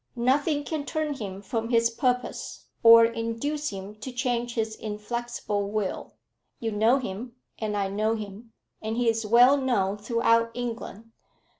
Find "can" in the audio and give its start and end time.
0.63-0.83